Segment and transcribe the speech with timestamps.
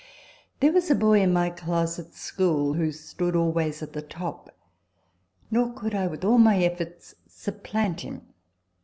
[0.61, 4.49] There was a boy in my class at school who stood always at the top;
[5.51, 8.23] nor could I with all my efforts supplant him.